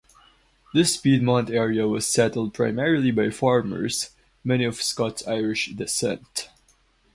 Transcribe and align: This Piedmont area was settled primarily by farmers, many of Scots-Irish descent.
This 0.73 0.97
Piedmont 0.97 1.51
area 1.51 1.87
was 1.87 2.07
settled 2.07 2.55
primarily 2.55 3.11
by 3.11 3.29
farmers, 3.29 4.09
many 4.43 4.63
of 4.63 4.81
Scots-Irish 4.81 5.73
descent. 5.75 6.49